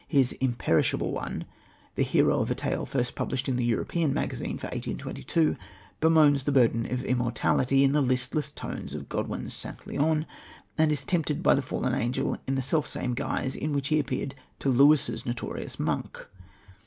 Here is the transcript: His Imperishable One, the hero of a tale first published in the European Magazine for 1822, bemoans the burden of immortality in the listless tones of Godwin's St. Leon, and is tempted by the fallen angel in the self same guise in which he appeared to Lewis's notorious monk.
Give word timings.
His 0.07 0.31
Imperishable 0.41 1.11
One, 1.11 1.45
the 1.93 2.01
hero 2.01 2.39
of 2.39 2.49
a 2.49 2.55
tale 2.55 2.87
first 2.87 3.13
published 3.13 3.47
in 3.47 3.55
the 3.55 3.63
European 3.63 4.11
Magazine 4.15 4.57
for 4.57 4.65
1822, 4.69 5.55
bemoans 5.99 6.41
the 6.43 6.51
burden 6.51 6.91
of 6.91 7.03
immortality 7.03 7.83
in 7.83 7.91
the 7.91 8.01
listless 8.01 8.49
tones 8.51 8.95
of 8.95 9.09
Godwin's 9.09 9.53
St. 9.53 9.85
Leon, 9.85 10.25
and 10.75 10.91
is 10.91 11.05
tempted 11.05 11.43
by 11.43 11.53
the 11.53 11.61
fallen 11.61 11.93
angel 11.93 12.39
in 12.47 12.55
the 12.55 12.63
self 12.63 12.87
same 12.87 13.13
guise 13.13 13.55
in 13.55 13.73
which 13.73 13.89
he 13.89 13.99
appeared 13.99 14.33
to 14.57 14.69
Lewis's 14.69 15.23
notorious 15.23 15.77
monk. 15.79 16.25